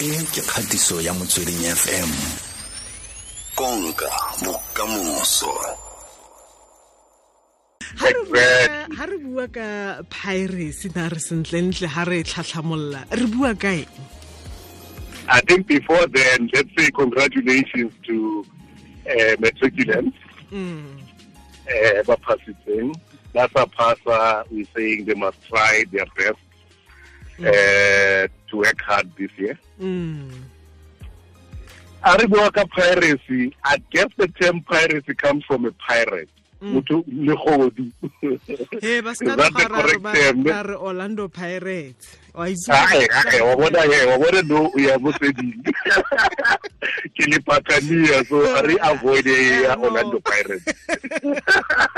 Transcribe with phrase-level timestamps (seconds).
[0.00, 2.10] e ke kgatiso ya motsweding fm
[3.54, 4.08] konka
[4.40, 5.52] bokamoso
[8.96, 13.92] ha re bua ka piracy na re sentlentle ha re tlhatlhamolola re bua ka eng
[15.28, 18.44] I think before then, let's say congratulations to
[19.06, 20.18] uh, matriculants.
[20.50, 20.98] Mm.
[21.70, 22.96] Uh, Bapasitseng.
[23.32, 24.44] That's a passer.
[24.50, 26.42] We're saying they must try their best
[27.40, 29.58] uh, to work hard this year.
[29.80, 30.30] Mm.
[32.02, 36.28] Aribuaka piracy, I guess the term piracy comes from a pirate.
[36.62, 36.74] Mm.
[36.74, 37.90] motho legodi
[40.62, 42.18] re orlando pirates.
[42.34, 42.54] Wa e
[43.56, 43.80] bona
[44.44, 45.56] no ya moseding
[47.16, 50.68] ke lepakania so a re avoide ya orlando pirates.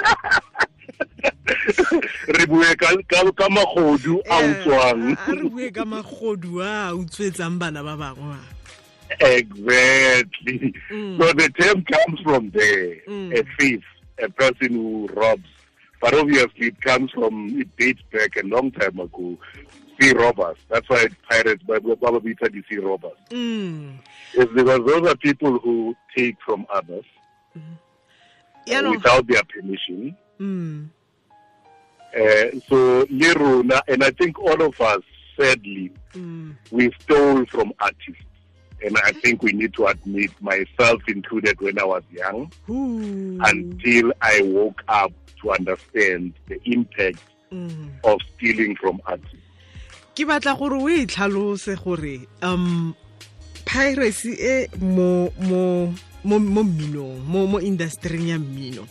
[2.38, 5.16] Re bue ka magodu a utswang.
[5.28, 8.38] Re bue ka magodu a utswetsang bana ba bangwe.
[9.20, 10.74] Exactly.
[10.90, 11.18] Mm.
[11.18, 12.96] So the term comes from there.
[13.08, 13.38] Mm.
[13.38, 13.84] A thief,
[14.22, 15.48] a person who robs.
[16.00, 19.38] But obviously it comes from, it dates back a long time ago.
[20.00, 20.56] Sea robbers.
[20.68, 23.18] That's why pirates, But probably the sea robbers.
[23.30, 23.98] Mm.
[24.34, 27.04] It's because those are people who take from others
[28.66, 30.16] Yaanong- without their permission.
[30.40, 30.88] Mm.
[32.14, 35.02] Uh, so, le rona, and I think all of us,
[35.38, 36.54] sadly, Mm.
[36.70, 38.20] we stole from artists.
[38.84, 43.38] And I think we need to admit, myself included, when I was young, Ooh.
[43.40, 47.18] until I woke up to understand the impact
[47.52, 47.90] Mm.
[48.04, 49.36] of stealing from artists.
[50.14, 52.94] ke batla gore o e tlhalose gore um
[53.64, 55.88] piracy e mo mo
[56.24, 58.84] mo mo mminong mo mo industry ya mmino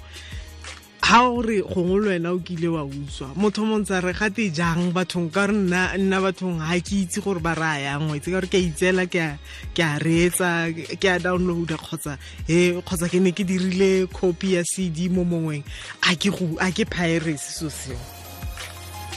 [1.12, 4.94] ha o re gongwe le wena o kile wa utswa motho montsa re gate jang
[4.96, 8.40] bathong ka gore nna nna bathong ga ke itse gore ba raya ngwe itse ka
[8.40, 9.20] gore ke a itseela ke
[9.84, 12.16] a reetsa ke a downloada kgotsa
[12.48, 15.68] e kgotsa ke ne ke dirile copy ya cd mo mongweng
[16.08, 16.16] a
[16.72, 18.00] ke piracy so seo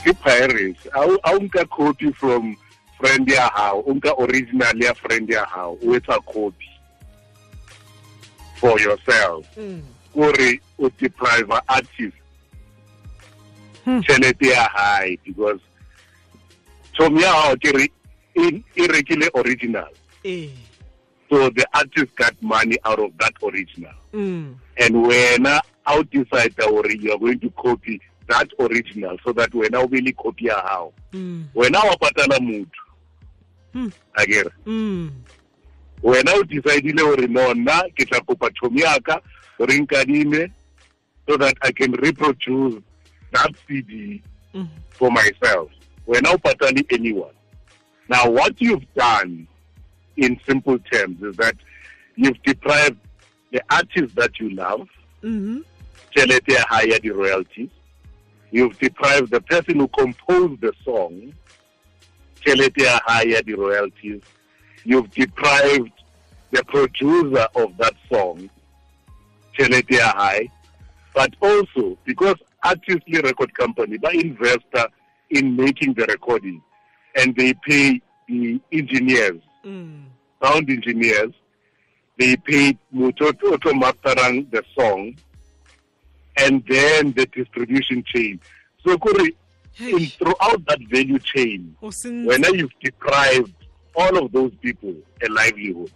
[0.03, 2.59] Ke piracy a o nka copy from
[2.99, 6.67] friend ya gago o nka original ya friend ya gago o etsa copy
[8.59, 9.47] for yourself.
[9.55, 9.94] mm.
[10.15, 12.15] Kore o deprive artist
[13.85, 14.01] Hmm.
[14.03, 15.61] tšhelete ya hae because
[16.97, 17.89] tom ya gago kere
[18.35, 19.89] e rekile original.
[20.25, 20.49] eh
[21.29, 23.93] So the artist got money out of that original.
[24.15, 24.55] mm.
[24.79, 29.83] and wena how decide gore you are going to copy that original so that wena
[29.83, 31.45] o be le copy ya hao Mm.
[31.55, 32.83] wena wa patala motho
[33.73, 33.91] Hmm.
[34.15, 34.51] akere
[36.03, 39.21] wena o decidile gore nonna ke tla kopa thomi yaka
[39.59, 40.51] gore nkadime
[41.29, 42.83] so that i can reproduce
[43.33, 44.23] that cd
[44.55, 44.69] Mm.
[44.91, 45.69] for myself.
[46.07, 47.35] Wena o patale anyone.
[48.09, 49.49] Now what you've done
[50.17, 51.57] in simple terms is that
[52.15, 52.97] you've deprived
[53.51, 54.89] the artist that you love.
[55.25, 55.65] Mhm.
[56.15, 57.71] tšhelete ya high ya di-royalties
[58.53, 61.33] you've deprived the person who composed the song.
[62.45, 64.23] Tšhelete ya high ya di-royalties
[64.85, 65.91] you've deprived
[66.53, 68.49] the producer of that song
[69.55, 70.49] tšhelete ya high
[71.15, 74.87] but also because artistly record company ba investor
[75.31, 76.61] in making the recording
[77.17, 80.05] and they pay the engineers Mm.
[80.43, 81.33] sound engineers,
[82.19, 85.17] they paid Mutoto to masterang the song,
[86.37, 88.39] and then the distribution chain.
[88.87, 89.35] So Kuri,
[89.73, 93.55] Hey, throughout that value chain, when you've deprived
[93.97, 94.95] all of those people
[95.27, 95.91] a livelihood.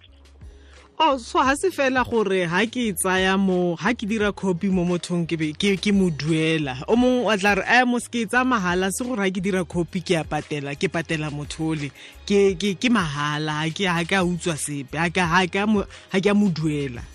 [1.00, 4.68] Oh so ha se fela gore ha ke e tsaya mo ha ke dira copy
[4.68, 8.10] mo mothong ke ke ke mo duela o mong wa tla re a mo se
[8.10, 11.30] ke e tsaya mahala se gore ha ke dira copy ke a patela ke patela
[11.30, 11.92] mothole
[12.26, 15.84] ke ke ke mahala ha ke ha ka utswa sepe ha ka ha ka mo
[16.10, 17.06] ha ke mo duela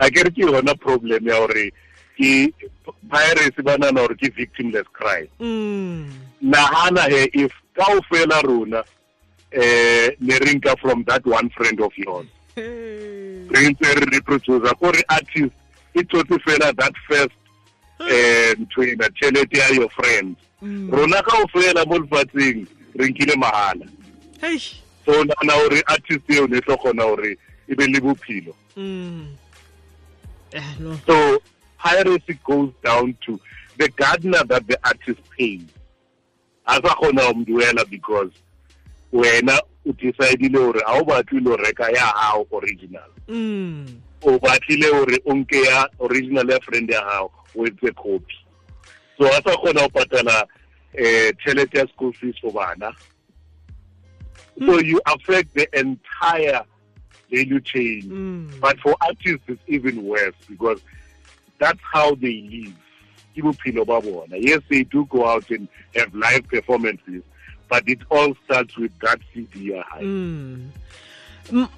[0.00, 1.68] a ke re ke yona problem ya hore
[2.16, 2.32] ke
[3.12, 5.28] piracy ba nana hore ke victimless crime.
[5.40, 6.08] mm
[6.40, 8.80] Nahana he if kaofela rona
[9.52, 12.26] eh ne re nka from that one friend of yours.
[13.50, 15.54] Re ntse re reproducer gore artist
[15.94, 17.38] e tsotse fela that first
[18.00, 20.36] um ntwena tšhelete ya your friend.
[20.62, 20.90] Mm.
[20.90, 23.86] rona o fela mo lefatsheng re nkile mahala.
[25.04, 27.38] So nana gore artist eo ne tlo kgona gore
[27.68, 28.54] e be le bophelo.
[28.76, 29.34] Mm.
[30.52, 30.74] Eh
[31.06, 31.38] so
[31.78, 33.40] piracy goes down to
[33.78, 35.62] the gardener that the artist pays
[36.66, 38.30] a sa kgona go mduela because
[39.12, 39.58] wena
[39.88, 43.86] o gore ga o batle le go reka ya gago original mm
[44.22, 48.36] o batlile gore o nke ya original ya friend ya gago o etse copy
[49.18, 50.44] so a sa kgona go patala
[50.94, 52.92] eh tšhelete ya school fees for bana
[54.58, 56.62] So you affect the entire
[57.30, 58.02] value chain.
[58.02, 58.60] Mm.
[58.60, 60.80] But for artists, it's even worse because
[61.58, 62.74] that's how they live.
[63.36, 64.36] Ke bophelo ba bona.
[64.36, 67.22] Yes, they do go out and have live performances,
[67.68, 70.02] but it all starts with that CD ya hae.
[70.02, 70.70] Mm.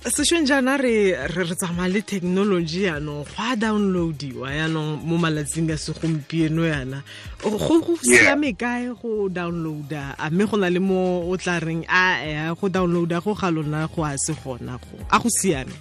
[0.05, 1.15] Sešweng jaana re
[1.55, 7.03] tsamaya le thekenoloji yaanong go a downloadiwa yaanong mo malatsing a segompieno yana
[7.41, 12.19] go siame kae go downloada a mme go na le mo o tla reng a
[12.19, 15.73] eh, go downloada go ga lona go a se gona go a go siame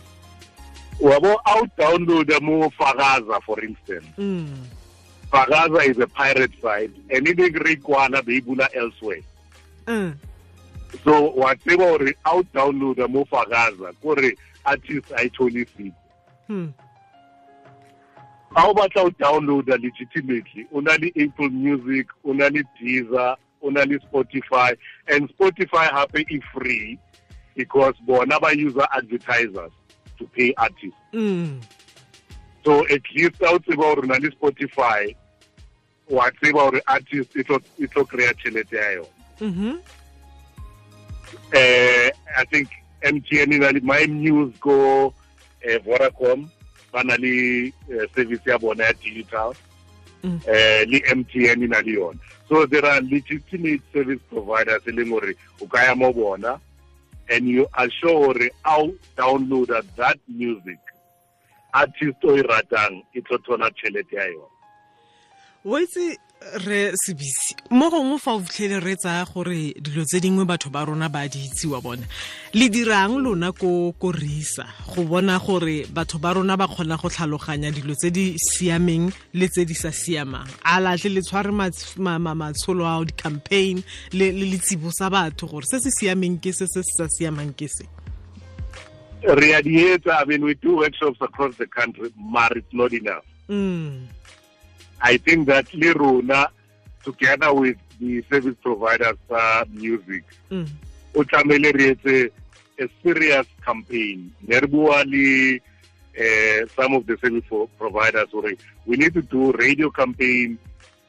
[1.00, 4.06] wa bo a o downloada mo Fagaza, for instance.
[4.18, 4.66] Mm.
[5.32, 9.22] Fagaza is a pirate site, and even Rikwana they bula elsewhere.
[9.90, 10.16] Mm.
[11.04, 14.34] So whatever or out download mo Fakaza, kore
[14.66, 15.92] artists I totally see.
[16.48, 16.68] Hmm.
[18.56, 23.36] ha o batla o downloada legitimately o na le apple music o na le deezer
[23.62, 24.74] o na le spotify
[25.08, 26.98] and spotify hape e free
[27.56, 29.72] because bona ba user advertisers
[30.18, 31.62] to pay artists Mm.
[32.66, 35.16] so at least ha o tseba gore o na le spotify
[36.10, 38.92] wa tseba gore artist e tlo- e kry-a tšhelete ya
[39.42, 39.80] Mhm.
[41.54, 42.68] uh, I think
[43.04, 46.50] MTN na le my news go uh, Vodacom
[46.92, 49.56] ba na le uh, service ya bona ya digital
[50.24, 50.36] Mm.
[50.44, 52.20] uh, le MTN na le yona
[52.50, 56.60] so there are legitimate service providers e leng gore o ka ya mo bona
[57.30, 60.78] and you are sure gore how downloada that music
[61.74, 64.52] artist o e ratang e tlo thola tšhelete ya yona
[65.66, 66.18] o itse
[66.66, 67.56] re sebisi.
[67.70, 71.28] Mo gongwe fa o fitlhele re tsaya gore dilo tse dingwe batho ba rona ba
[71.28, 72.06] di itsiwa bona.
[72.54, 74.66] Le dirang lona ko ko risa
[74.96, 79.48] go bona gore batho ba rona ba kgona go tlhaloganya dilo tse di siameng le
[79.48, 80.48] tse di sa siamang.
[80.64, 83.84] A latle le tshware mats- ma- ma- matsholo ao di-campaign
[84.14, 87.52] le le le tsibosa batho gore se se siameng ke se se se sa siamang
[87.54, 87.84] ke se.
[89.28, 92.94] Re a di etsa I mean we do workshops across the country but it's not
[92.94, 93.26] enough.
[93.50, 94.08] Mm.
[95.02, 96.48] I think that Liruna,
[97.04, 100.68] together with the service providers uh, music, Mm.
[101.16, 102.32] o tlamehile re etse
[102.80, 104.32] a serious campaign.
[104.48, 105.60] Ne re bua le
[106.16, 108.54] eh, some of the service pro- providers gore
[108.86, 110.58] we need to do radio campaign,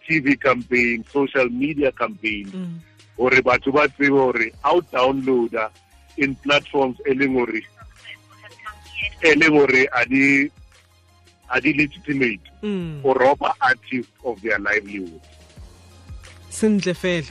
[0.09, 2.79] TV campaign, social media campaign Mm.
[3.17, 5.71] gore batho ba tsebe gore how downloada
[6.17, 7.63] in platforms e leng gore
[9.23, 10.51] e leng gore a di
[11.51, 13.01] a di legitimate Mm.
[13.05, 15.21] or rob artists of their livelihood.
[16.51, 17.31] sentle fela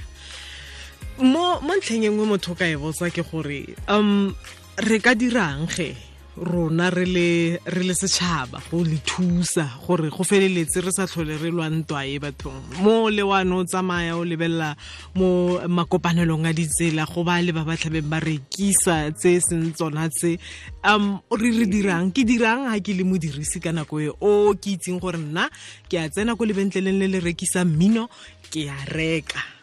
[1.20, 4.34] mo mo ntlheng e nngwe motho ka e botsa ke gore um
[4.80, 5.92] re ka dirang ge
[6.40, 11.36] rona re le re le setšhaba go le thusa gore go feleletse re sa tlhole
[11.38, 12.80] re lwantwa e bathong.
[12.80, 14.76] Mo le wane o tsamaya o lebelela
[15.16, 20.08] mo makopanelong a ditsela go ba le ba ba tlhabeng ba rekisa tse seng tsona
[20.10, 20.40] tse
[20.84, 24.80] um re re dirang ke dirang ga ke le modirisi ka nako e o ke
[24.80, 25.50] itseng gore nna
[25.92, 28.08] ke a tsena ko lebentleleng le le rekisa mmino
[28.48, 29.60] ke a reka.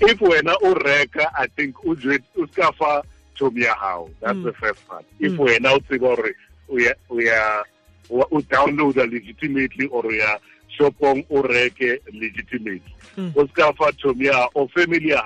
[0.00, 3.02] If wena o reka, I think o ska fa
[3.38, 4.08] thomi ya hao.
[4.20, 5.04] That's the first part.
[5.20, 5.38] If Mm.
[5.38, 6.34] wena o tseba gore
[6.68, 6.92] o ya
[8.10, 10.38] o o o downloada legitimately or o ya
[10.78, 12.82] shopong o reke legitimately.
[13.16, 13.32] Mm.
[13.36, 15.22] O ska fa thomi ya hao o family ya.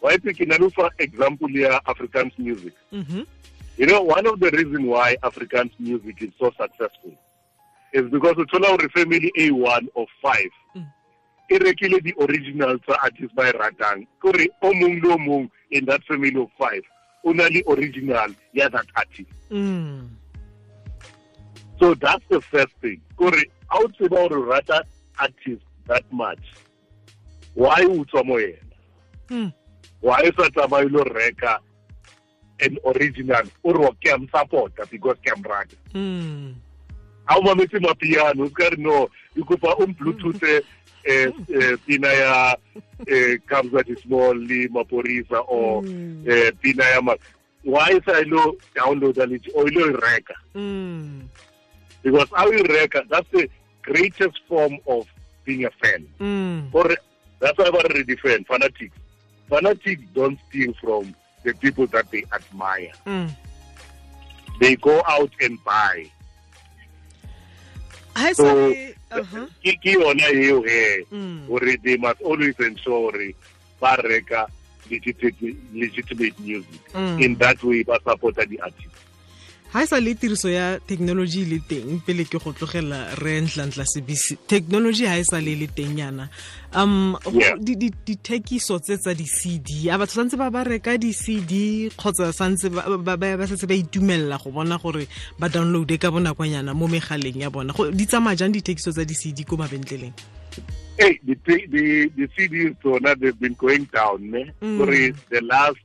[0.00, 2.72] Wa itse ke na le fa example ya Afrikaans music.
[2.92, 3.26] Mhm.
[3.78, 7.12] You know, one of the reasons why Afrikaans music is so successful
[7.92, 10.86] is because uthola gore family A1 of 5 Mm.
[11.50, 15.50] e rekile di original tsa artist ba e ratang kore o mong le o mong
[15.70, 16.82] in that family of 5
[17.28, 20.08] o na le original ya that artist Mm.
[21.80, 24.82] so that's the first thing kore ha o tseba gore rata
[25.18, 26.44] artist that much
[27.54, 28.64] why o tswa mo yena
[29.30, 29.52] Mm.
[30.00, 31.58] why o sa tsamaye lo reka
[32.66, 35.32] an original o re ke am supporta because ke
[35.94, 36.54] Mm.
[37.28, 40.62] Ha o mametse mapiano o ka re no e kopa o bluetooth eh
[41.04, 42.56] eh pina ya
[43.06, 46.24] eh Kabza de Small le Maphorisa or Mm.
[46.28, 47.14] eh pina ya ma
[47.64, 51.28] why sa lo download le o lo reka Mm.
[52.02, 53.48] because how you reka that's the
[53.82, 55.06] greatest form of
[55.44, 56.72] being a fan Mm.
[56.72, 56.96] or
[57.40, 58.96] that's why I defend fanatics
[59.48, 63.30] fanatics don't steal from the people that they admire Mm.
[64.60, 66.10] they go out and buy
[69.62, 71.04] ke ke yona eo he
[71.48, 73.28] gore they must always ensure gore
[73.80, 74.46] ba reka
[74.90, 76.80] legitimate, music.
[76.94, 77.20] Mm.
[77.20, 78.56] in that way ba supporta di
[79.72, 83.84] ga e sa le tiriso ya technology le teng pele ke go tlogela re ntlantla
[83.84, 86.28] sebisi technology ha e sa le le teng yana
[86.72, 87.16] um
[87.60, 93.68] dithekiso tse tsa di-cd a batho santse ba ba reka di-cd kgotsa santse ba setse
[93.68, 95.04] ba itumelela go bona gore
[95.38, 99.44] ba downloade ka bonakonyana mo megaleng ya bona Go- di tsamaya jang dithekiso tsa di-cd
[99.44, 100.16] ko mabentleleng
[100.98, 104.34] Hey, the, the, the CDs, Tona, they've been going down.
[104.34, 104.50] Eh?
[104.60, 104.78] Mm.
[104.78, 104.86] For
[105.30, 105.78] the last,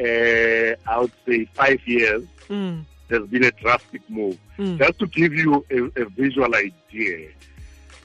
[0.00, 2.84] uh, I would say, five years, mm.
[3.08, 4.38] there's been a drastic move.
[4.58, 4.78] Mm.
[4.78, 7.28] Just to give you a, a visual idea,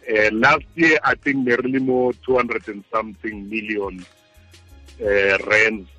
[0.10, 4.06] uh, last year, I think nearly more 200 and something million
[5.02, 5.90] uh, rands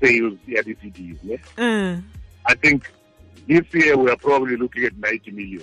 [0.00, 1.22] sales at the CDs.
[1.22, 1.38] Ne?
[1.58, 2.00] Uh,
[2.46, 2.90] I think
[3.46, 5.62] this year we are probably looking at 90 million.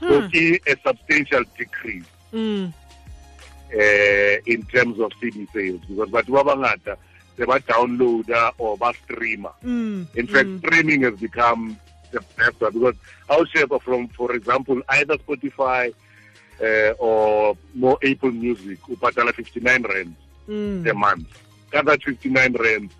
[0.00, 2.04] So see a substantial decrease.
[2.32, 2.72] mm.
[3.72, 6.96] uh, in terms of CD sales because ba bangata
[7.36, 9.52] they ba downloader or ba streamer.
[9.64, 10.06] Mm.
[10.16, 10.58] In fact, mm.
[10.60, 11.78] streaming has become
[12.10, 12.96] the best one because
[13.30, 15.92] our share from, for example, either Spotify
[16.62, 20.16] uh, or more Apple Music, upatala 59 rand
[20.48, 20.90] Mm.
[20.90, 21.28] a month.
[21.70, 22.90] That 59 rand,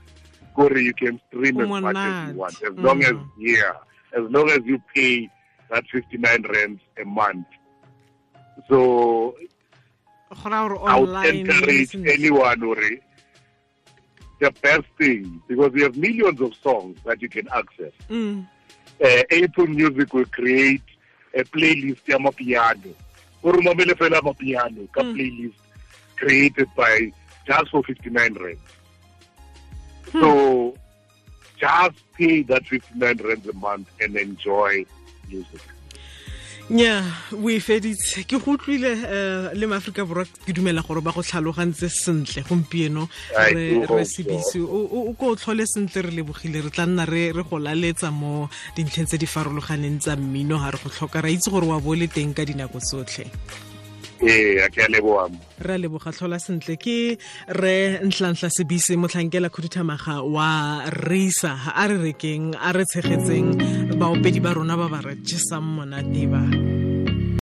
[0.54, 3.28] Corey, you can stream as much as you want, as long as Mm.
[3.38, 3.72] yeah,
[4.16, 5.28] as long as you pay
[5.68, 7.46] that 59 rand a month.
[8.68, 9.34] So
[10.30, 12.76] I would encourage anyone or
[14.42, 17.92] the best thing because we have millions of songs that you can access.
[18.10, 18.44] Mm.
[19.02, 20.82] Uh, Apple Music will create
[21.32, 22.92] a playlist ya piano.
[23.42, 25.14] Or mamele fela piano ka Mm.
[25.14, 25.60] playlist
[26.16, 27.12] created by
[27.46, 28.58] just for 59 rand.
[30.10, 30.20] Hmm.
[30.20, 30.74] So
[31.58, 34.84] just pay that 59 rand a month and enjoy
[35.28, 35.62] music.
[36.72, 38.24] Nya o e feditse.
[38.24, 43.08] Ke go utlwile um le maaforika borwa ke dumela gore ba go tlhalogantse sentle gompieno.
[43.36, 47.60] Re sebisi o ko o tlhole sentle re lebogile re tla nna re re go
[47.60, 51.20] laletsa mo dintlheng tse di farologaneng tsa mmino ga re go tlhoka.
[51.20, 53.28] Ra itse gore wa bo le teng ka dinako tsotlhe
[54.22, 55.26] Ke a leboha.
[55.66, 56.76] re a leboga tlhola sentle.
[56.78, 63.48] Ke re ntlhantlha sebise motlhankela khuduthamaga wa reisa a re rekeng a re tshegetseng
[63.98, 66.42] baopedi ba rona ba ba re jesang monate ba